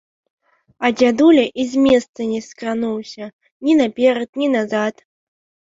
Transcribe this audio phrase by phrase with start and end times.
[0.87, 3.25] А дзядуля і з месца не скрануўся,
[3.69, 4.95] ні наперад, ні назад.